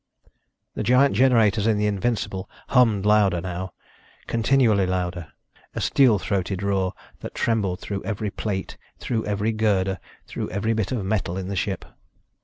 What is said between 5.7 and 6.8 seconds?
a steel throated